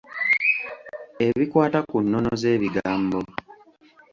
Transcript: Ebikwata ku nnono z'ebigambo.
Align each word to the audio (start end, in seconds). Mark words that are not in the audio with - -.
Ebikwata 1.27 1.79
ku 1.89 1.97
nnono 2.03 2.31
z'ebigambo. 2.41 3.19